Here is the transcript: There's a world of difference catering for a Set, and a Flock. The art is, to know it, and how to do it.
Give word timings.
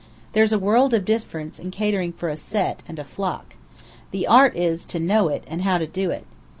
There's 0.33 0.51
a 0.51 0.57
world 0.57 0.95
of 0.95 1.05
difference 1.05 1.61
catering 1.71 2.13
for 2.13 2.29
a 2.29 2.35
Set, 2.35 2.81
and 2.87 2.97
a 2.97 3.03
Flock. 3.03 3.53
The 4.09 4.25
art 4.25 4.55
is, 4.57 4.83
to 4.85 4.99
know 4.99 5.27
it, 5.27 5.43
and 5.45 5.61
how 5.61 5.77
to 5.77 5.85
do 5.85 6.09
it. 6.09 6.25